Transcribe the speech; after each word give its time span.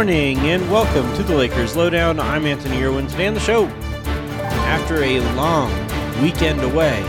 Morning 0.00 0.38
and 0.38 0.70
welcome 0.72 1.14
to 1.16 1.22
the 1.22 1.36
Lakers 1.36 1.76
Lowdown. 1.76 2.18
I'm 2.18 2.46
Anthony 2.46 2.82
Irwin. 2.82 3.06
Today 3.06 3.26
on 3.26 3.34
the 3.34 3.40
show, 3.40 3.66
after 3.66 5.04
a 5.04 5.20
long 5.34 5.70
weekend 6.22 6.62
away, 6.62 7.02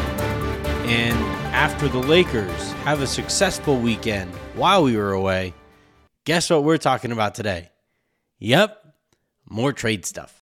and 0.90 1.18
after 1.56 1.88
the 1.88 2.00
Lakers 2.00 2.74
have 2.84 3.02
a 3.02 3.08
successful 3.08 3.80
weekend 3.80 4.30
while 4.56 4.84
we 4.84 4.98
were 4.98 5.14
away, 5.14 5.54
guess 6.26 6.50
what 6.50 6.66
we're 6.66 6.76
talking 6.76 7.14
about 7.14 7.34
today? 7.34 7.70
Yep, 8.40 8.86
more 9.50 9.72
trade 9.72 10.06
stuff. 10.06 10.44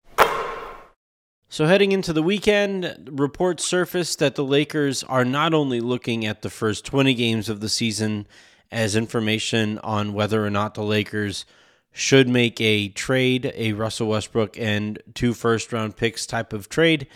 So, 1.50 1.66
heading 1.66 1.92
into 1.92 2.14
the 2.14 2.24
weekend, 2.24 3.10
reports 3.12 3.66
surfaced 3.66 4.20
that 4.20 4.36
the 4.36 4.46
Lakers 4.46 5.04
are 5.04 5.26
not 5.26 5.54
only 5.54 5.82
looking 5.82 6.26
at 6.26 6.44
the 6.44 6.50
first 6.50 6.86
20 6.86 7.14
games 7.14 7.50
of 7.50 7.60
the 7.60 7.68
season 7.68 8.26
as 8.72 8.96
information 8.96 9.80
on 9.80 10.14
whether 10.14 10.46
or 10.46 10.50
not 10.50 10.76
the 10.76 10.84
Lakers 10.84 11.46
should 11.92 12.28
make 12.28 12.62
a 12.62 12.90
trade, 12.90 13.52
a 13.56 13.74
Russell 13.74 14.10
Westbrook 14.10 14.58
and 14.60 15.02
two 15.14 15.34
first 15.34 15.74
round 15.74 15.98
picks 15.98 16.26
type 16.26 16.54
of 16.54 16.70
trade. 16.70 17.08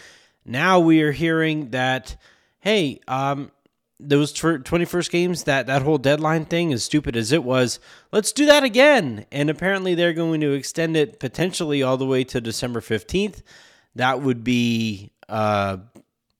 Now 0.45 0.79
we 0.79 1.01
are 1.01 1.11
hearing 1.11 1.69
that, 1.69 2.15
hey, 2.59 2.99
um, 3.07 3.51
those 3.99 4.33
21st 4.33 5.11
games, 5.11 5.43
that, 5.43 5.67
that 5.67 5.83
whole 5.83 5.99
deadline 5.99 6.45
thing, 6.45 6.73
as 6.73 6.83
stupid 6.83 7.15
as 7.15 7.31
it 7.31 7.43
was, 7.43 7.79
let's 8.11 8.31
do 8.31 8.47
that 8.47 8.63
again. 8.63 9.25
And 9.31 9.49
apparently 9.49 9.93
they're 9.93 10.13
going 10.13 10.41
to 10.41 10.53
extend 10.53 10.97
it 10.97 11.19
potentially 11.19 11.83
all 11.83 11.97
the 11.97 12.05
way 12.05 12.23
to 12.25 12.41
December 12.41 12.81
15th. 12.81 13.43
That 13.95 14.21
would 14.21 14.43
be 14.43 15.11
uh, 15.29 15.77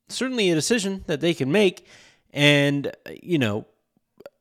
certainly 0.10 0.50
a 0.50 0.56
decision 0.56 1.04
that 1.06 1.22
they 1.22 1.34
can 1.34 1.52
make. 1.52 1.86
And, 2.34 2.92
you 3.22 3.38
know, 3.38 3.68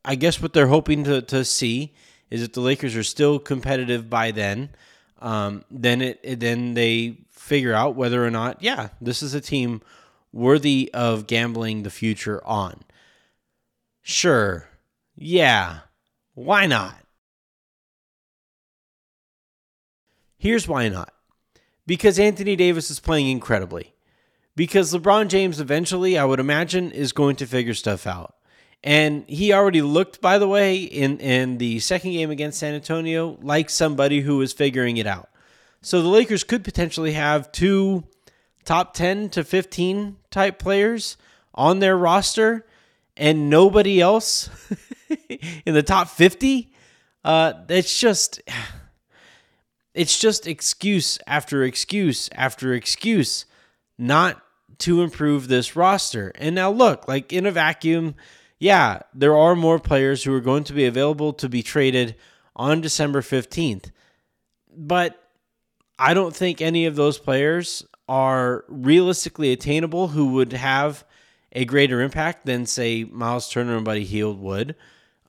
I 0.05 0.15
guess 0.15 0.41
what 0.41 0.55
they're 0.55 0.69
hoping 0.69 1.05
to, 1.05 1.21
to 1.23 1.45
see 1.45 1.93
is 2.31 2.43
that 2.43 2.53
the 2.53 2.61
Lakers 2.61 2.97
are 2.97 3.03
still 3.03 3.39
competitive 3.39 4.09
by 4.09 4.31
then. 4.31 4.71
Um, 5.19 5.65
then 5.71 6.01
it, 6.01 6.21
it 6.23 6.41
then 6.41 6.75
they 6.75 7.19
figure 7.31 7.75
out 7.75 7.97
whether 7.97 8.25
or 8.25 8.31
not, 8.31 8.63
yeah, 8.63 8.89
this 9.01 9.23
is 9.23 9.35
a 9.35 9.41
team 9.41 9.83
worthy 10.33 10.91
of 10.95 11.27
gambling 11.27 11.83
the 11.83 11.91
future 11.91 12.41
on. 12.47 12.83
Sure, 14.01 14.69
yeah, 15.15 15.81
why 16.35 16.67
not? 16.67 16.95
Here's 20.39 20.67
why 20.67 20.89
not. 20.89 21.13
Because 21.87 22.19
Anthony 22.19 22.57
Davis 22.57 22.91
is 22.91 22.99
playing 22.99 23.29
incredibly. 23.29 23.93
Because 24.57 24.95
LeBron 24.95 25.29
James 25.29 25.61
eventually, 25.61 26.17
I 26.17 26.25
would 26.25 26.41
imagine, 26.41 26.93
is 26.93 27.13
going 27.13 27.37
to 27.37 27.47
figure 27.47 27.75
stuff 27.75 28.07
out. 28.07 28.37
And 28.83 29.25
he 29.29 29.53
already 29.53 29.83
looked, 29.83 30.21
by 30.21 30.39
the 30.39 30.49
way, 30.49 30.79
in, 30.79 31.19
in 31.19 31.59
the 31.59 31.81
second 31.81 32.13
game 32.13 32.31
against 32.31 32.59
San 32.59 32.75
Antonio, 32.75 33.39
like 33.43 33.69
somebody 33.69 34.21
who 34.21 34.39
was 34.39 34.53
figuring 34.53 34.97
it 34.97 35.07
out. 35.07 35.29
So 35.83 36.03
the 36.03 36.09
Lakers 36.09 36.45
could 36.45 36.65
potentially 36.65 37.13
have 37.13 37.53
two 37.53 38.05
top 38.65 38.95
10 38.95 39.31
to 39.31 39.45
15 39.45 40.17
type 40.31 40.59
players 40.59 41.17
on 41.55 41.81
their 41.81 41.97
roster 41.97 42.67
and 43.17 43.51
nobody 43.51 44.01
else 44.01 44.49
in 45.67 45.75
the 45.75 45.83
top 45.83 46.09
50. 46.09 46.73
Uh, 47.25 47.53
it's 47.69 47.99
just. 47.99 48.41
It's 49.93 50.21
just 50.21 50.47
excuse 50.47 51.19
after 51.27 51.65
excuse 51.65 52.31
after 52.33 52.73
excuse 52.73 53.45
not 53.99 54.41
to 54.79 55.03
improve 55.03 55.49
this 55.49 55.77
roster. 55.77 56.33
And 56.37 56.55
now 56.55 56.71
look, 56.71 57.09
like 57.09 57.33
in 57.33 57.45
a 57.45 57.51
vacuum, 57.51 58.15
yeah, 58.61 59.01
there 59.15 59.37
are 59.37 59.57
more 59.57 59.79
players 59.79 60.23
who 60.23 60.35
are 60.35 60.41
going 60.41 60.65
to 60.65 60.75
be 60.75 60.85
available 60.85 61.33
to 61.33 61.49
be 61.49 61.63
traded 61.63 62.15
on 62.55 62.83
December 62.83 63.23
15th. 63.23 63.91
But 64.77 65.21
I 65.99 66.13
don't 66.13 66.37
think 66.37 66.61
any 66.61 66.85
of 66.85 66.95
those 66.95 67.19
players 67.19 67.85
are 68.07 68.65
realistically 68.69 69.51
attainable 69.51 70.09
who 70.09 70.35
would 70.35 70.53
have 70.53 71.05
a 71.53 71.65
greater 71.65 72.03
impact 72.03 72.45
than, 72.45 72.67
say, 72.67 73.05
Miles 73.05 73.49
Turner 73.51 73.77
and 73.77 73.85
Buddy 73.85 74.05
Hield 74.05 74.39
would. 74.41 74.77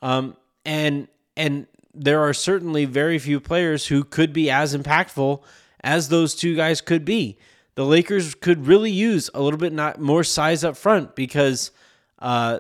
Um, 0.02 0.36
and 0.66 1.08
and 1.38 1.68
there 1.94 2.22
are 2.22 2.34
certainly 2.34 2.86
very 2.86 3.18
few 3.18 3.40
players 3.40 3.88
who 3.88 4.04
could 4.04 4.34
be 4.34 4.52
as 4.52 4.76
impactful 4.76 5.42
as 5.84 6.10
those 6.10 6.36
two 6.36 6.56
guys 6.56 6.82
could 6.82 7.06
be. 7.06 7.38
The 7.76 7.86
Lakers 7.86 8.36
could 8.36 8.68
really 8.68 8.92
use 8.92 9.30
a 9.34 9.42
little 9.42 9.60
bit 9.60 9.74
not 9.74 10.00
more 10.00 10.24
size 10.24 10.64
up 10.64 10.76
front 10.76 11.16
because 11.16 11.72
uh, 12.20 12.60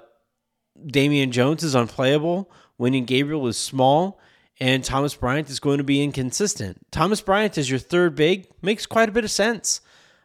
Damian 0.86 1.32
Jones 1.32 1.64
is 1.64 1.76
unplayable. 1.76 2.52
Wenyen 2.80 3.06
Gabriel 3.06 3.48
is 3.48 3.58
small. 3.58 4.20
And 4.60 4.84
Thomas 4.84 5.16
Bryant 5.16 5.50
is 5.50 5.60
going 5.60 5.80
to 5.80 5.84
be 5.84 6.04
inconsistent. 6.04 6.78
Thomas 6.92 7.20
Bryant 7.20 7.58
as 7.58 7.70
your 7.70 7.80
third 7.80 8.16
big 8.16 8.48
makes 8.62 8.86
quite 8.86 9.10
a 9.10 9.12
bit 9.12 9.24
of 9.24 9.32
sense. 9.32 9.82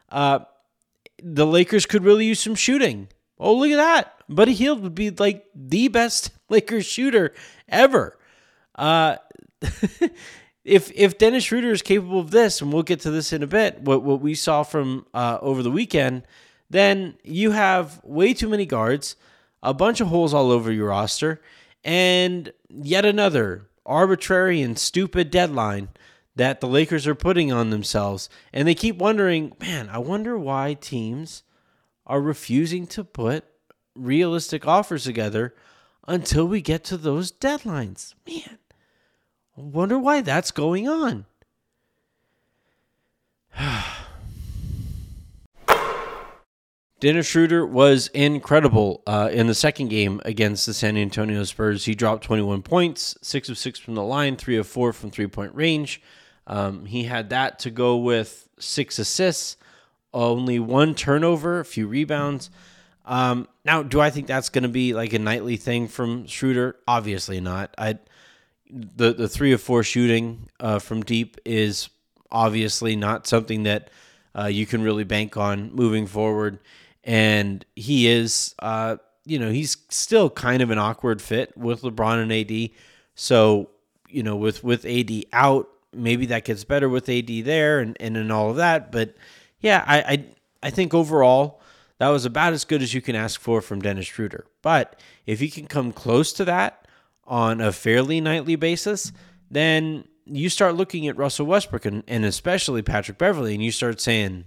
Uh, 0.09 0.39
the 1.21 1.45
Lakers 1.45 1.85
could 1.85 2.03
really 2.03 2.25
use 2.25 2.39
some 2.39 2.53
shooting. 2.53 3.07
Oh, 3.39 3.55
look 3.55 3.71
at 3.71 3.77
that. 3.77 4.13
Buddy 4.29 4.53
Hield 4.53 4.81
would 4.81 4.95
be 4.95 5.09
like 5.09 5.45
the 5.55 5.87
best 5.87 6.31
Lakers 6.49 6.85
shooter 6.85 7.33
ever. 7.67 8.17
Uh, 8.75 9.17
if 10.63 10.91
if 10.91 11.17
Dennis 11.17 11.45
Schroeder 11.45 11.71
is 11.71 11.81
capable 11.81 12.19
of 12.19 12.31
this, 12.31 12.61
and 12.61 12.71
we'll 12.71 12.83
get 12.83 12.99
to 13.01 13.11
this 13.11 13.33
in 13.33 13.41
a 13.41 13.47
bit, 13.47 13.81
what, 13.81 14.03
what 14.03 14.21
we 14.21 14.35
saw 14.35 14.63
from 14.63 15.07
uh, 15.13 15.39
over 15.41 15.63
the 15.63 15.71
weekend, 15.71 16.23
then 16.69 17.17
you 17.23 17.51
have 17.51 18.01
way 18.03 18.33
too 18.33 18.49
many 18.49 18.65
guards 18.65 19.15
a 19.67 19.73
bunch 19.73 19.99
of 19.99 20.07
holes 20.07 20.33
all 20.33 20.49
over 20.49 20.71
your 20.71 20.87
roster, 20.87 21.41
and 21.83 22.53
yet 22.69 23.03
another 23.03 23.67
arbitrary 23.85 24.61
and 24.61 24.79
stupid 24.79 25.29
deadline 25.29 25.89
that 26.37 26.61
the 26.61 26.67
Lakers 26.67 27.05
are 27.05 27.15
putting 27.15 27.51
on 27.51 27.69
themselves. 27.69 28.29
And 28.53 28.65
they 28.65 28.75
keep 28.75 28.95
wondering, 28.95 29.51
man, 29.59 29.89
I 29.89 29.97
wonder 29.97 30.39
why 30.39 30.75
teams 30.75 31.43
are 32.05 32.21
refusing 32.21 32.87
to 32.87 33.03
put 33.03 33.43
realistic 33.93 34.65
offers 34.65 35.03
together 35.03 35.53
until 36.07 36.47
we 36.47 36.61
get 36.61 36.85
to 36.85 36.95
those 36.95 37.29
deadlines. 37.29 38.13
Man, 38.25 38.59
I 39.57 39.61
wonder 39.61 39.99
why 39.99 40.21
that's 40.21 40.51
going 40.51 40.87
on. 40.87 41.25
Dennis 46.99 47.27
Schroeder 47.27 47.63
was 47.63 48.07
incredible 48.07 49.03
uh, 49.05 49.29
in 49.31 49.45
the 49.45 49.53
second 49.53 49.89
game 49.89 50.19
against 50.25 50.65
the 50.65 50.73
San 50.73 50.97
Antonio 50.97 51.43
Spurs. 51.43 51.85
He 51.85 51.93
dropped 51.93 52.23
21 52.23 52.63
points, 52.63 53.15
six 53.21 53.49
of 53.49 53.57
six 53.57 53.77
from 53.77 53.93
the 53.93 54.03
line, 54.03 54.35
three 54.35 54.57
of 54.57 54.65
four 54.65 54.91
from 54.93 55.11
three 55.11 55.27
point 55.27 55.53
range. 55.53 56.01
Um, 56.47 56.85
he 56.85 57.03
had 57.03 57.29
that 57.29 57.59
to 57.59 57.69
go 57.69 57.97
with 57.97 58.49
six 58.57 58.97
assists, 58.97 59.57
only 60.11 60.57
one 60.57 60.95
turnover, 60.95 61.59
a 61.59 61.65
few 61.65 61.87
rebounds. 61.87 62.49
Um, 63.05 63.47
now, 63.63 63.83
do 63.83 64.01
I 64.01 64.09
think 64.09 64.25
that's 64.25 64.49
going 64.49 64.63
to 64.63 64.69
be 64.69 64.93
like 64.93 65.13
a 65.13 65.19
nightly 65.19 65.55
thing 65.57 65.87
from 65.87 66.25
Schroeder? 66.25 66.77
Obviously 66.87 67.39
not. 67.39 67.75
I 67.77 67.99
the 68.69 69.13
the 69.13 69.29
three 69.29 69.53
of 69.53 69.61
four 69.61 69.83
shooting 69.83 70.49
uh, 70.59 70.79
from 70.79 71.03
deep 71.03 71.37
is 71.45 71.89
obviously 72.31 72.95
not 72.95 73.27
something 73.27 73.63
that 73.63 73.91
uh, 74.35 74.45
you 74.45 74.65
can 74.65 74.81
really 74.81 75.03
bank 75.03 75.37
on 75.37 75.71
moving 75.73 76.07
forward 76.07 76.59
and 77.07 77.65
he 77.75 78.07
is, 78.07 78.53
uh, 78.59 78.97
you 79.25 79.39
know, 79.39 79.49
he's 79.49 79.77
still 79.89 80.29
kind 80.29 80.61
of 80.61 80.69
an 80.69 80.77
awkward 80.77 81.21
fit 81.21 81.57
with 81.57 81.81
LeBron 81.81 82.21
and 82.21 82.31
AD. 82.33 82.69
So, 83.15 83.69
you 84.09 84.21
know, 84.21 84.35
with 84.35 84.63
with 84.63 84.85
AD 84.85 85.23
out, 85.31 85.69
maybe 85.93 86.27
that 86.27 86.43
gets 86.43 86.65
better 86.65 86.89
with 86.89 87.09
AD 87.09 87.45
there 87.45 87.79
and 87.79 87.97
and, 87.99 88.17
and 88.17 88.31
all 88.31 88.51
of 88.51 88.57
that. 88.57 88.91
But 88.91 89.15
yeah, 89.61 89.83
I, 89.87 89.97
I 90.01 90.25
I 90.63 90.69
think 90.69 90.93
overall 90.93 91.61
that 91.97 92.09
was 92.09 92.25
about 92.25 92.53
as 92.53 92.65
good 92.65 92.81
as 92.81 92.93
you 92.93 93.01
can 93.01 93.15
ask 93.15 93.39
for 93.39 93.61
from 93.61 93.81
Dennis 93.81 94.07
Schroeder. 94.07 94.45
But 94.61 94.99
if 95.25 95.39
he 95.39 95.49
can 95.49 95.65
come 95.65 95.93
close 95.93 96.33
to 96.33 96.45
that 96.45 96.87
on 97.25 97.61
a 97.61 97.71
fairly 97.71 98.19
nightly 98.19 98.57
basis, 98.57 99.13
then 99.49 100.03
you 100.25 100.49
start 100.49 100.75
looking 100.75 101.07
at 101.07 101.17
Russell 101.17 101.45
Westbrook 101.45 101.85
and, 101.85 102.03
and 102.05 102.25
especially 102.25 102.81
Patrick 102.81 103.17
Beverley, 103.17 103.53
and 103.53 103.63
you 103.63 103.71
start 103.71 104.01
saying, 104.01 104.43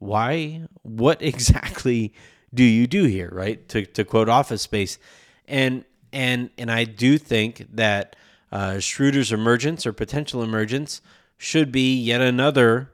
why 0.00 0.62
what 0.82 1.22
exactly 1.22 2.12
do 2.52 2.64
you 2.64 2.88
do 2.88 3.04
here 3.04 3.30
right? 3.32 3.66
To, 3.68 3.86
to 3.86 4.04
quote 4.04 4.28
office 4.28 4.62
space. 4.62 4.98
And 5.46 5.84
and 6.12 6.50
and 6.58 6.70
i 6.70 6.84
do 6.84 7.18
think 7.18 7.66
that 7.72 8.16
uh, 8.52 8.80
schroeder's 8.80 9.32
emergence 9.32 9.86
or 9.86 9.92
potential 9.92 10.42
emergence 10.42 11.00
should 11.38 11.70
be 11.70 11.94
yet 11.94 12.20
another 12.20 12.90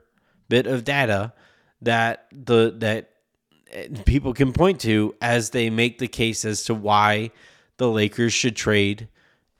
bit 0.49 0.67
of 0.67 0.83
data 0.83 1.33
that 1.81 2.27
the 2.31 2.73
that 2.77 3.09
eh, 3.71 3.87
people 4.05 4.33
can 4.33 4.53
point 4.53 4.79
to 4.79 5.15
as 5.19 5.49
they 5.49 5.69
make 5.69 5.97
the 5.97 6.07
case 6.07 6.45
as 6.45 6.63
to 6.63 6.73
why 6.73 7.31
the 7.77 7.89
lakers 7.89 8.33
should 8.33 8.55
trade 8.55 9.07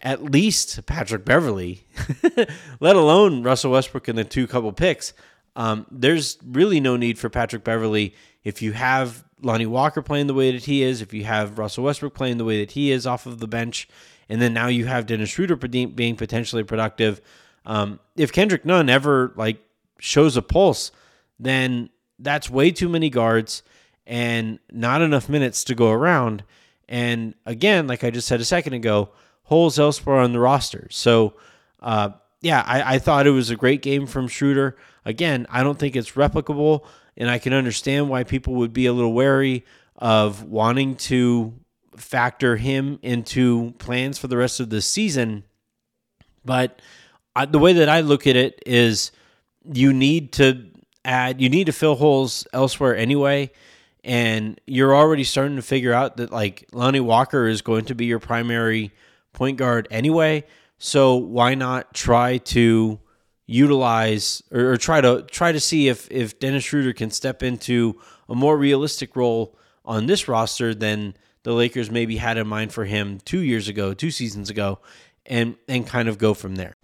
at 0.02 0.24
least 0.24 0.86
patrick 0.86 1.26
beverley 1.26 1.84
let 2.80 2.96
alone 2.96 3.42
russell 3.42 3.72
westbrook 3.72 4.08
and 4.08 4.18
the 4.18 4.24
two 4.24 4.46
couple 4.46 4.72
picks 4.72 5.14
um, 5.58 5.88
there's 5.92 6.38
really 6.46 6.80
no 6.80 6.96
need 6.96 7.20
for 7.20 7.30
Patrick 7.30 7.64
Beverley 7.64 8.14
if 8.44 8.62
you 8.62 8.72
have 8.72 9.26
Lonnie 9.42 9.66
Walker 9.66 10.02
playing 10.02 10.28
the 10.28 10.34
way 10.34 10.52
that 10.52 10.66
he 10.66 10.84
is, 10.84 11.02
if 11.02 11.14
you 11.14 11.26
have 11.26 11.58
Russell 11.58 11.84
Westbrook 11.84 12.14
playing 12.14 12.38
the 12.38 12.46
way 12.46 12.60
that 12.60 12.72
he 12.72 12.92
is 12.92 13.06
off 13.06 13.26
of 13.26 13.40
the 13.40 13.48
bench, 13.48 13.90
and 14.30 14.42
then 14.42 14.54
now 14.54 14.68
you 14.68 14.86
have 14.86 15.08
Dennis 15.08 15.30
Schroeder 15.30 15.56
being 15.56 16.16
potentially 16.16 16.64
productive. 16.64 17.22
Um, 17.66 18.00
if 18.16 18.32
Kendrick 18.32 18.66
Nunn 18.66 18.88
ever 18.88 19.34
like 19.36 19.58
shows 20.00 20.38
a 20.38 20.42
pulse, 20.42 20.92
then 21.40 21.90
that's 22.20 22.50
way 22.50 22.72
too 22.72 22.88
many 22.88 23.10
guards 23.10 23.64
and 24.06 24.60
not 24.72 25.02
enough 25.02 25.28
minutes 25.28 25.64
to 25.66 25.76
go 25.76 25.92
around. 25.92 26.44
And 26.88 27.34
again, 27.46 27.88
like 27.88 28.04
I 28.04 28.12
just 28.12 28.28
said 28.28 28.40
a 28.40 28.46
second 28.46 28.74
ago, 28.74 29.10
holes 29.44 29.80
elsewhere 29.80 30.18
on 30.18 30.34
the 30.34 30.40
roster. 30.40 30.88
So, 30.92 31.34
uh, 31.82 32.12
yeah, 32.48 32.64
I, 32.66 32.96
I 32.96 33.00
thought 33.00 33.28
it 33.28 33.32
was 33.32 33.50
a 33.50 33.58
great 33.58 33.82
game 33.82 34.08
from 34.08 34.30
Schroeder. 34.30 34.78
Again, 35.04 35.46
I 35.50 35.64
don't 35.64 35.78
think 35.78 35.98
it's 35.98 36.12
replicable, 36.12 36.86
and 37.18 37.30
I 37.30 37.40
can 37.40 37.52
understand 37.52 38.08
why 38.08 38.24
people 38.24 38.54
would 38.56 38.72
be 38.72 38.86
a 38.86 38.94
little 38.94 39.12
wary 39.12 39.66
of 39.98 40.44
wanting 40.44 40.96
to 40.96 41.54
factor 41.98 42.56
him 42.56 43.00
into 43.02 43.74
plans 43.80 44.18
for 44.18 44.28
the 44.28 44.38
rest 44.38 44.62
of 44.62 44.70
the 44.70 44.82
season. 44.82 45.44
But 46.46 46.82
I, 47.36 47.44
the 47.44 47.60
way 47.60 47.74
that 47.74 47.90
I 47.90 48.00
look 48.00 48.26
at 48.26 48.38
it 48.38 48.64
is 48.66 49.12
you 49.66 49.92
need 49.92 50.32
to 50.34 50.68
add, 51.04 51.42
you 51.42 51.50
need 51.50 51.66
to 51.66 51.74
fill 51.74 51.96
holes 51.96 52.48
elsewhere 52.54 52.96
anyway. 52.96 53.52
And 54.06 54.62
you're 54.66 54.96
already 54.96 55.26
starting 55.26 55.58
to 55.58 55.62
figure 55.62 55.92
out 55.92 56.16
that 56.16 56.32
like 56.32 56.66
Lonnie 56.72 57.02
Walker 57.02 57.46
is 57.46 57.62
going 57.62 57.84
to 57.86 57.96
be 57.96 58.06
your 58.06 58.20
primary 58.20 58.94
point 59.34 59.58
guard 59.58 59.90
anyway. 59.92 60.46
So 60.78 61.16
why 61.16 61.56
not 61.56 61.94
try 61.94 62.38
to 62.38 63.00
utilize 63.48 64.44
or, 64.52 64.74
or, 64.74 64.78
try 64.78 65.02
to 65.02 65.24
try 65.24 65.52
to 65.52 65.60
see 65.60 65.88
if 65.88 66.10
if 66.12 66.38
Dennis 66.40 66.66
Schroeder 66.66 66.94
can 66.94 67.10
step 67.10 67.42
into 67.42 68.00
a 68.30 68.36
more 68.36 68.58
realistic 68.58 69.16
role 69.16 69.58
on 69.86 70.06
this 70.06 70.28
roster 70.28 70.76
than 70.76 71.16
the 71.44 71.54
Lakers 71.54 71.90
maybe 71.90 72.18
had 72.18 72.38
in 72.38 72.46
mind 72.46 72.74
for 72.74 72.86
him 72.86 73.20
two 73.24 73.40
years 73.40 73.70
ago, 73.70 73.94
two 73.94 74.12
seasons 74.12 74.50
ago, 74.50 74.80
and 75.26 75.56
and 75.68 75.88
kind 75.88 76.10
of 76.10 76.18
go 76.18 76.34
from 76.34 76.56
there. 76.56 76.76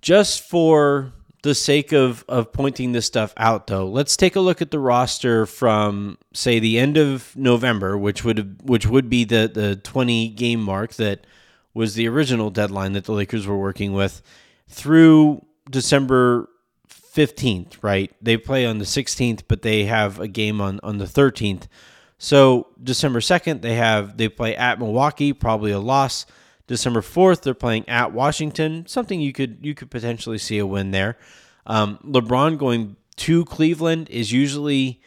Just 0.00 0.42
for 0.42 1.12
the 1.44 1.54
sake 1.54 1.92
of 1.92 2.24
of 2.28 2.52
pointing 2.52 2.92
this 2.92 3.06
stuff 3.06 3.32
out 3.36 3.68
though, 3.68 3.86
let's 3.86 4.16
take 4.16 4.34
a 4.34 4.40
look 4.40 4.60
at 4.60 4.72
the 4.72 4.78
roster 4.80 5.46
from 5.46 6.18
say 6.34 6.58
the 6.58 6.78
end 6.78 6.96
of 6.96 7.34
November, 7.36 7.96
which 7.96 8.24
would 8.24 8.60
which 8.68 8.86
would 8.86 9.08
be 9.08 9.24
the 9.24 9.50
the 9.52 9.76
20 9.76 10.30
game 10.30 10.60
mark 10.60 10.94
that 10.94 11.24
was 11.74 11.94
the 11.94 12.08
original 12.08 12.50
deadline 12.50 12.92
that 12.92 13.04
the 13.04 13.12
Lakers 13.12 13.46
were 13.46 13.58
working 13.58 13.92
with 13.92 14.22
through 14.68 15.44
December 15.70 16.48
15th, 16.88 17.82
right? 17.82 18.12
They 18.20 18.36
play 18.36 18.66
on 18.66 18.78
the 18.78 18.84
16th, 18.84 19.42
but 19.48 19.62
they 19.62 19.84
have 19.84 20.18
a 20.18 20.28
game 20.28 20.60
on 20.60 20.80
on 20.82 20.98
the 20.98 21.04
13th. 21.04 21.64
So 22.18 22.68
December 22.82 23.20
2nd, 23.20 23.62
they 23.62 23.74
have 23.74 24.16
they 24.16 24.28
play 24.28 24.56
at 24.56 24.78
Milwaukee, 24.78 25.32
probably 25.32 25.72
a 25.72 25.80
loss. 25.80 26.24
December 26.68 27.00
4th, 27.00 27.42
they're 27.42 27.54
playing 27.54 27.88
at 27.88 28.12
Washington, 28.12 28.86
something 28.86 29.20
you 29.20 29.32
could 29.32 29.58
you 29.62 29.74
could 29.74 29.90
potentially 29.90 30.38
see 30.38 30.58
a 30.58 30.66
win 30.66 30.90
there. 30.92 31.18
Um, 31.66 31.98
LeBron 32.04 32.58
going 32.58 32.96
to 33.16 33.44
Cleveland 33.44 34.08
is 34.08 34.32
usually 34.32 35.00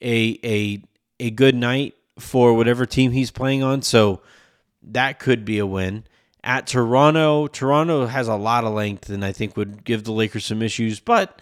a 0.00 0.38
a 0.44 0.82
a 1.18 1.30
good 1.30 1.54
night 1.54 1.94
for 2.18 2.54
whatever 2.54 2.86
team 2.86 3.12
he's 3.12 3.30
playing 3.30 3.62
on, 3.62 3.82
so 3.82 4.22
that 4.82 5.18
could 5.18 5.44
be 5.44 5.58
a 5.58 5.66
win. 5.66 6.04
At 6.42 6.66
Toronto, 6.66 7.48
Toronto 7.48 8.06
has 8.06 8.28
a 8.28 8.34
lot 8.34 8.64
of 8.64 8.72
length 8.72 9.10
and 9.10 9.24
I 9.24 9.32
think 9.32 9.56
would 9.56 9.84
give 9.84 10.04
the 10.04 10.12
Lakers 10.12 10.46
some 10.46 10.62
issues, 10.62 10.98
but 11.00 11.40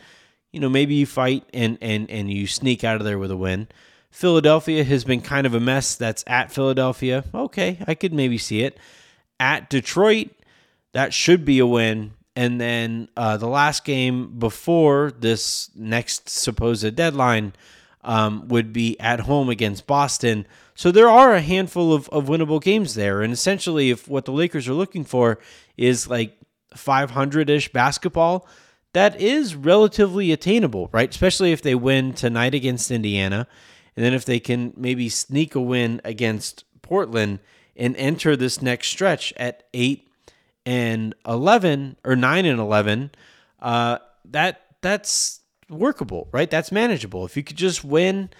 you 0.52 0.60
know, 0.60 0.68
maybe 0.68 0.94
you 0.94 1.06
fight 1.06 1.44
and 1.52 1.78
and 1.80 2.10
and 2.10 2.30
you 2.30 2.46
sneak 2.46 2.84
out 2.84 2.96
of 2.96 3.04
there 3.04 3.18
with 3.18 3.30
a 3.30 3.36
win. 3.36 3.68
Philadelphia 4.10 4.82
has 4.84 5.04
been 5.04 5.20
kind 5.20 5.46
of 5.46 5.54
a 5.54 5.60
mess. 5.60 5.94
That's 5.94 6.24
at 6.26 6.50
Philadelphia. 6.50 7.24
Okay, 7.34 7.78
I 7.86 7.94
could 7.94 8.12
maybe 8.12 8.38
see 8.38 8.62
it. 8.62 8.78
At 9.38 9.70
Detroit, 9.70 10.30
that 10.92 11.12
should 11.12 11.44
be 11.44 11.58
a 11.58 11.66
win. 11.66 12.14
And 12.34 12.60
then 12.60 13.08
uh, 13.16 13.36
the 13.36 13.48
last 13.48 13.84
game 13.84 14.38
before 14.38 15.12
this 15.18 15.70
next 15.74 16.28
supposed 16.28 16.94
deadline 16.94 17.52
um, 18.02 18.48
would 18.48 18.72
be 18.72 18.98
at 19.00 19.20
home 19.20 19.48
against 19.50 19.86
Boston. 19.86 20.46
So 20.78 20.92
there 20.92 21.08
are 21.08 21.34
a 21.34 21.40
handful 21.40 21.92
of, 21.92 22.08
of 22.10 22.26
winnable 22.26 22.62
games 22.62 22.94
there. 22.94 23.20
And 23.20 23.32
essentially, 23.32 23.90
if 23.90 24.06
what 24.06 24.26
the 24.26 24.30
Lakers 24.30 24.69
are 24.69 24.75
looking 24.75 25.02
for 25.02 25.40
is 25.76 26.06
like 26.06 26.38
500 26.72 27.50
ish 27.50 27.72
basketball, 27.72 28.46
that 28.92 29.20
is 29.20 29.56
relatively 29.56 30.30
attainable, 30.30 30.88
right? 30.92 31.10
Especially 31.10 31.50
if 31.50 31.62
they 31.62 31.75
win 31.75 32.12
tonight 32.12 32.54
against 32.54 32.92
Indiana 32.92 33.48
and 33.96 34.04
then 34.04 34.14
if 34.14 34.25
they 34.25 34.38
can 34.38 34.72
maybe 34.76 35.08
sneak 35.08 35.56
a 35.56 35.60
win 35.60 36.00
against 36.04 36.62
Portland 36.80 37.40
and 37.75 37.96
enter 37.96 38.36
this 38.36 38.62
next 38.62 38.86
stretch 38.86 39.32
at 39.36 39.64
8 39.75 40.08
and 40.64 41.12
11 41.26 41.96
or 42.04 42.14
9 42.14 42.46
and 42.46 42.60
11, 42.60 43.10
uh, 43.58 43.98
that 44.26 44.62
that's 44.80 45.40
workable, 45.69 46.28
right? 46.30 46.48
That's 46.48 46.70
manageable. 46.70 47.25
If 47.25 47.36
you 47.36 47.42
could 47.42 47.56
just 47.56 47.82
win 47.82 48.30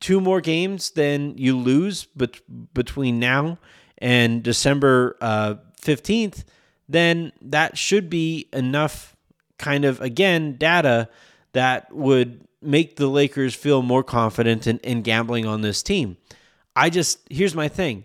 two 0.00 0.20
more 0.20 0.40
games 0.40 0.90
than 0.92 1.36
you 1.36 1.56
lose 1.56 2.06
but 2.16 2.40
between 2.74 3.18
now 3.18 3.58
and 3.98 4.42
December 4.42 5.16
uh, 5.20 5.54
15th, 5.80 6.44
then 6.88 7.32
that 7.42 7.76
should 7.78 8.10
be 8.10 8.48
enough 8.52 9.14
kind 9.58 9.84
of 9.84 10.00
again 10.00 10.56
data 10.56 11.08
that 11.52 11.94
would 11.94 12.46
make 12.62 12.96
the 12.96 13.06
Lakers 13.06 13.54
feel 13.54 13.82
more 13.82 14.02
confident 14.02 14.66
in, 14.66 14.78
in 14.78 15.02
gambling 15.02 15.46
on 15.46 15.60
this 15.60 15.82
team. 15.82 16.16
I 16.74 16.90
just 16.90 17.18
here's 17.30 17.54
my 17.54 17.68
thing. 17.68 18.04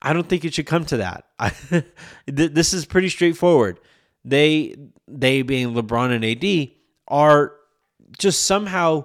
I 0.00 0.12
don't 0.12 0.28
think 0.28 0.44
it 0.44 0.54
should 0.54 0.66
come 0.66 0.84
to 0.86 0.98
that. 0.98 1.24
I, 1.38 1.52
this 2.26 2.72
is 2.72 2.84
pretty 2.86 3.08
straightforward. 3.08 3.80
They 4.24 4.74
they 5.06 5.42
being 5.42 5.74
LeBron 5.74 6.10
and 6.10 6.24
AD 6.24 6.70
are 7.08 7.54
just 8.18 8.44
somehow 8.44 9.04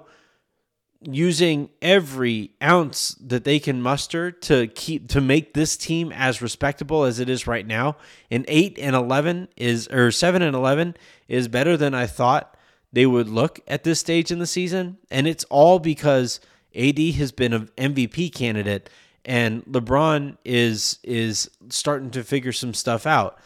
using 1.06 1.70
every 1.82 2.52
ounce 2.62 3.14
that 3.20 3.44
they 3.44 3.58
can 3.58 3.80
muster 3.82 4.30
to 4.30 4.66
keep 4.68 5.08
to 5.08 5.20
make 5.20 5.54
this 5.54 5.76
team 5.76 6.12
as 6.12 6.42
respectable 6.42 7.04
as 7.04 7.20
it 7.20 7.28
is 7.28 7.46
right 7.46 7.66
now. 7.66 7.96
And 8.30 8.44
8 8.48 8.78
and 8.78 8.96
11 8.96 9.48
is 9.56 9.88
or 9.88 10.10
7 10.10 10.42
and 10.42 10.54
11 10.54 10.96
is 11.28 11.48
better 11.48 11.76
than 11.76 11.94
I 11.94 12.06
thought 12.06 12.56
they 12.92 13.06
would 13.06 13.28
look 13.28 13.60
at 13.66 13.84
this 13.84 14.00
stage 14.00 14.30
in 14.30 14.38
the 14.38 14.46
season. 14.46 14.98
And 15.10 15.26
it's 15.26 15.44
all 15.44 15.78
because 15.78 16.40
AD 16.74 16.98
has 16.98 17.32
been 17.32 17.52
an 17.52 17.70
MVP 17.76 18.32
candidate 18.34 18.90
and 19.24 19.64
LeBron 19.64 20.36
is 20.44 20.98
is 21.02 21.50
starting 21.68 22.10
to 22.10 22.22
figure 22.22 22.52
some 22.52 22.74
stuff 22.74 23.06
out. 23.06 23.38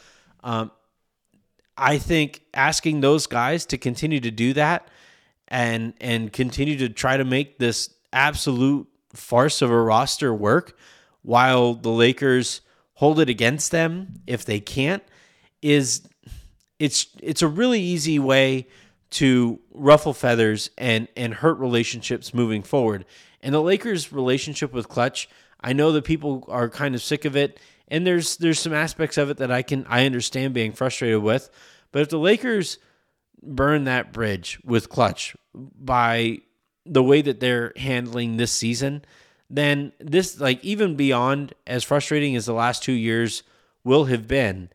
Um, 0.43 0.71
I 1.77 1.99
think 1.99 2.43
asking 2.55 3.01
those 3.01 3.27
guys 3.27 3.65
to 3.67 3.79
continue 3.79 4.21
to 4.21 4.31
do 4.31 4.53
that 4.55 4.89
and 5.49 5.95
and 6.01 6.33
continue 6.33 6.77
to 6.79 6.89
try 6.89 7.17
to 7.17 7.25
make 7.25 7.59
this 7.59 7.91
absolute 8.13 8.87
farce 9.13 9.63
of 9.63 9.71
a 9.71 9.81
roster 9.81 10.33
work 10.33 10.77
while 11.23 11.75
the 11.75 11.91
Lakers 11.91 12.61
hold 12.95 13.21
it 13.21 13.29
against 13.29 13.71
them 13.71 14.15
if 14.27 14.45
they 14.45 14.61
can't 14.61 15.03
is 15.63 16.03
it's 16.79 17.07
it's 17.21 17.43
a 17.43 17.49
really 17.49 17.81
easy 17.81 18.19
way 18.19 18.67
to 19.11 19.59
ruffle 19.73 20.13
feathers 20.13 20.71
and 20.79 21.09
and 21.17 21.35
hurt 21.35 21.59
relationships 21.59 22.35
moving 22.35 22.63
forward. 22.63 23.05
And 23.43 23.55
the 23.55 23.63
Lakers' 23.63 24.13
relationship 24.13 24.73
with 24.73 24.89
Klutch, 24.89 25.29
I 25.61 25.73
know 25.73 25.93
that 25.93 26.05
people 26.05 26.45
are 26.49 26.69
kind 26.69 26.95
of 26.95 27.03
sick 27.03 27.25
of 27.25 27.37
it, 27.37 27.59
and 27.89 28.07
there's 28.07 28.37
there's 28.37 28.59
some 28.59 28.75
aspects 28.75 29.17
of 29.17 29.31
it 29.31 29.39
that 29.39 29.51
I 29.51 29.63
can 29.63 29.87
I 29.89 30.05
understand 30.05 30.55
being 30.55 30.73
frustrated 30.73 31.23
with. 31.23 31.51
But 31.91 32.03
if 32.03 32.09
the 32.11 32.19
Lakers 32.19 32.79
burn 33.43 33.85
that 33.85 34.13
bridge 34.13 34.59
with 34.65 34.89
Klutch 34.89 35.37
by 35.55 36.39
the 36.85 37.03
way 37.03 37.23
that 37.23 37.41
they're 37.41 37.73
handling 37.77 38.37
this 38.37 38.53
season, 38.53 39.05
then 39.51 39.93
this 39.99 40.41
like 40.41 40.63
even 40.65 40.97
beyond 40.97 41.55
as 41.67 41.85
frustrating 41.85 42.37
as 42.37 42.47
the 42.47 42.53
last 42.53 42.83
two 42.83 42.93
years 42.93 43.43
will 43.85 44.07
have 44.07 44.27
been, 44.27 44.71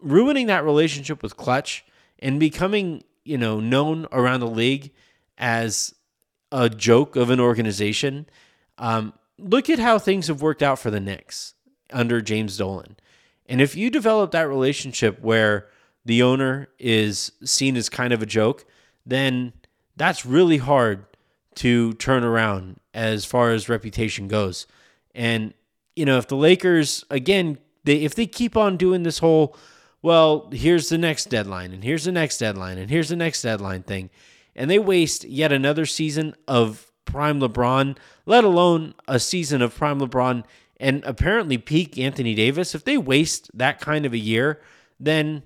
ruining 0.00 0.46
that 0.46 0.64
relationship 0.64 1.22
with 1.22 1.36
Klutch 1.36 1.84
and 2.18 2.40
becoming 2.40 3.02
you 3.24 3.38
know, 3.38 3.60
known 3.60 4.06
around 4.12 4.40
the 4.40 4.46
league 4.46 4.92
as 5.38 5.94
a 6.50 6.68
joke 6.68 7.16
of 7.16 7.30
an 7.30 7.40
organization. 7.40 8.26
Um, 8.78 9.12
look 9.38 9.70
at 9.70 9.78
how 9.78 9.98
things 9.98 10.26
have 10.28 10.42
worked 10.42 10.62
out 10.62 10.78
for 10.78 10.90
the 10.90 11.00
Knicks 11.00 11.54
under 11.92 12.20
James 12.20 12.56
Dolan. 12.56 12.96
And 13.46 13.60
if 13.60 13.76
you 13.76 13.90
develop 13.90 14.30
that 14.32 14.48
relationship 14.48 15.20
where 15.20 15.68
the 16.04 16.22
owner 16.22 16.68
is 16.78 17.32
seen 17.44 17.76
as 17.76 17.88
kind 17.88 18.12
of 18.12 18.22
a 18.22 18.26
joke, 18.26 18.64
then 19.04 19.52
that's 19.96 20.24
really 20.24 20.58
hard 20.58 21.04
to 21.56 21.92
turn 21.94 22.24
around 22.24 22.80
as 22.94 23.24
far 23.24 23.50
as 23.50 23.68
reputation 23.68 24.28
goes. 24.28 24.66
And 25.14 25.54
you 25.96 26.04
know, 26.04 26.18
if 26.18 26.28
the 26.28 26.36
Lakers 26.36 27.04
again, 27.10 27.58
they 27.84 27.96
if 27.96 28.14
they 28.14 28.26
keep 28.26 28.56
on 28.56 28.76
doing 28.76 29.02
this 29.02 29.18
whole 29.18 29.56
well, 30.02 30.48
here's 30.52 30.88
the 30.88 30.96
next 30.96 31.26
deadline, 31.26 31.72
and 31.72 31.84
here's 31.84 32.04
the 32.04 32.12
next 32.12 32.38
deadline, 32.38 32.78
and 32.78 32.90
here's 32.90 33.10
the 33.10 33.16
next 33.16 33.42
deadline 33.42 33.82
thing. 33.82 34.08
And 34.56 34.70
they 34.70 34.78
waste 34.78 35.24
yet 35.24 35.52
another 35.52 35.84
season 35.84 36.34
of 36.48 36.90
prime 37.04 37.40
LeBron, 37.40 37.98
let 38.24 38.44
alone 38.44 38.94
a 39.06 39.20
season 39.20 39.60
of 39.60 39.74
prime 39.74 40.00
LeBron 40.00 40.44
and 40.78 41.04
apparently 41.04 41.58
peak 41.58 41.98
Anthony 41.98 42.34
Davis, 42.34 42.74
if 42.74 42.84
they 42.84 42.96
waste 42.96 43.50
that 43.52 43.80
kind 43.80 44.06
of 44.06 44.14
a 44.14 44.18
year, 44.18 44.60
then 44.98 45.42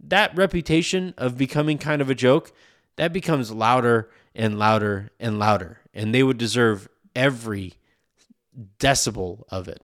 that 0.00 0.36
reputation 0.36 1.14
of 1.16 1.36
becoming 1.36 1.78
kind 1.78 2.02
of 2.02 2.10
a 2.10 2.14
joke, 2.14 2.52
that 2.96 3.12
becomes 3.12 3.50
louder 3.50 4.10
and 4.34 4.58
louder 4.58 5.10
and 5.18 5.38
louder. 5.38 5.80
And 5.94 6.14
they 6.14 6.22
would 6.22 6.38
deserve 6.38 6.88
every 7.14 7.74
decibel 8.78 9.44
of 9.48 9.68
it. 9.68 9.82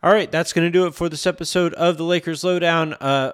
All 0.00 0.12
right, 0.12 0.30
that's 0.30 0.52
going 0.52 0.66
to 0.66 0.70
do 0.70 0.86
it 0.86 0.94
for 0.94 1.08
this 1.08 1.26
episode 1.26 1.74
of 1.74 1.96
the 1.96 2.04
Lakers 2.04 2.44
Lowdown. 2.44 2.94
Uh, 2.94 3.32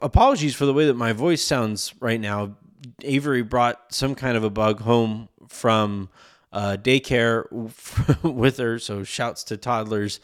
apologies 0.00 0.54
for 0.54 0.64
the 0.64 0.72
way 0.72 0.86
that 0.86 0.94
my 0.94 1.12
voice 1.12 1.42
sounds 1.42 1.92
right 2.00 2.20
now. 2.20 2.56
Avery 3.02 3.42
brought 3.42 3.92
some 3.92 4.14
kind 4.14 4.36
of 4.36 4.44
a 4.44 4.50
bug 4.50 4.80
home 4.80 5.28
from 5.48 6.08
uh, 6.52 6.76
daycare 6.80 7.50
with 8.22 8.58
her, 8.58 8.78
so 8.78 9.02
shouts 9.02 9.42
to 9.44 9.56
toddlers 9.56 10.20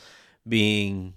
being 0.48 1.14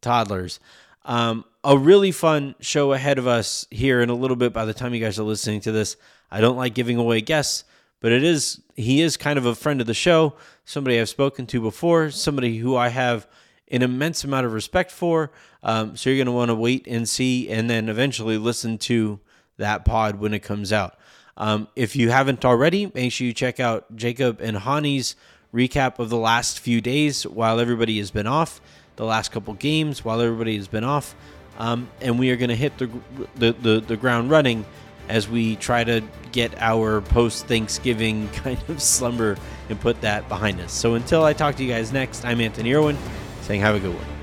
toddlers. 0.00 0.58
Um, 1.04 1.44
a 1.64 1.76
really 1.76 2.12
fun 2.12 2.54
show 2.60 2.92
ahead 2.92 3.18
of 3.18 3.26
us 3.26 3.66
here 3.70 4.00
in 4.02 4.10
a 4.10 4.14
little 4.14 4.36
bit 4.36 4.52
by 4.52 4.64
the 4.64 4.74
time 4.74 4.94
you 4.94 5.00
guys 5.00 5.18
are 5.18 5.24
listening 5.24 5.60
to 5.60 5.72
this. 5.72 5.96
I 6.30 6.40
don't 6.40 6.56
like 6.56 6.74
giving 6.74 6.96
away 6.96 7.20
guests, 7.20 7.64
but 8.00 8.12
it 8.12 8.24
is 8.24 8.60
he 8.74 9.00
is 9.00 9.16
kind 9.16 9.38
of 9.38 9.46
a 9.46 9.54
friend 9.54 9.80
of 9.80 9.86
the 9.86 9.94
show, 9.94 10.34
somebody 10.64 10.98
I've 10.98 11.08
spoken 11.08 11.46
to 11.46 11.60
before, 11.60 12.10
somebody 12.10 12.58
who 12.58 12.76
I 12.76 12.88
have 12.88 13.28
an 13.70 13.82
immense 13.82 14.24
amount 14.24 14.46
of 14.46 14.52
respect 14.52 14.90
for. 14.90 15.30
Um, 15.62 15.96
so 15.96 16.10
you're 16.10 16.18
going 16.18 16.26
to 16.26 16.32
want 16.32 16.50
to 16.50 16.54
wait 16.54 16.86
and 16.86 17.08
see, 17.08 17.48
and 17.48 17.68
then 17.70 17.88
eventually 17.88 18.38
listen 18.38 18.78
to 18.78 19.20
that 19.56 19.84
pod 19.84 20.16
when 20.16 20.34
it 20.34 20.40
comes 20.40 20.72
out. 20.72 20.96
Um, 21.36 21.68
if 21.76 21.96
you 21.96 22.10
haven't 22.10 22.44
already, 22.44 22.90
make 22.94 23.12
sure 23.12 23.26
you 23.26 23.32
check 23.32 23.60
out 23.60 23.96
Jacob 23.96 24.40
and 24.40 24.56
Hani's 24.58 25.16
recap 25.54 25.98
of 25.98 26.10
the 26.10 26.16
last 26.16 26.60
few 26.60 26.80
days 26.80 27.26
while 27.26 27.60
everybody 27.60 27.98
has 27.98 28.10
been 28.10 28.26
off, 28.26 28.60
the 29.02 29.08
last 29.08 29.32
couple 29.32 29.52
games 29.54 30.04
while 30.04 30.20
everybody 30.20 30.56
has 30.56 30.68
been 30.68 30.84
off. 30.84 31.16
Um, 31.58 31.88
and 32.00 32.20
we 32.20 32.30
are 32.30 32.36
going 32.36 32.50
to 32.50 32.56
hit 32.56 32.78
the, 32.78 32.88
the, 33.34 33.52
the, 33.52 33.80
the 33.80 33.96
ground 33.96 34.30
running 34.30 34.64
as 35.08 35.28
we 35.28 35.56
try 35.56 35.82
to 35.82 36.02
get 36.30 36.54
our 36.62 37.00
post 37.00 37.46
Thanksgiving 37.46 38.28
kind 38.32 38.62
of 38.68 38.80
slumber 38.80 39.36
and 39.68 39.80
put 39.80 40.00
that 40.02 40.28
behind 40.28 40.60
us. 40.60 40.72
So 40.72 40.94
until 40.94 41.24
I 41.24 41.32
talk 41.32 41.56
to 41.56 41.64
you 41.64 41.68
guys 41.68 41.92
next, 41.92 42.24
I'm 42.24 42.40
Anthony 42.40 42.72
Irwin 42.74 42.96
saying 43.40 43.60
have 43.60 43.74
a 43.74 43.80
good 43.80 43.94
one. 43.94 44.21